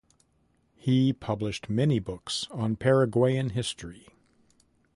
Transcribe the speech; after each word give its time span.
He 0.77 1.13
published 1.13 1.69
many 1.69 1.99
books 1.99 2.47
on 2.49 2.75
Paraguayan 2.75 3.51
history. 3.51 4.07